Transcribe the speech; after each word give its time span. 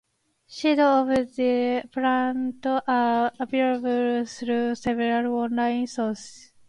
Seeds 0.47 0.79
of 0.81 1.09
the 1.35 1.83
plant 1.91 2.65
are 2.65 3.31
available 3.39 4.25
through 4.25 4.73
several 4.73 5.31
online 5.35 5.85
sources. 5.85 6.53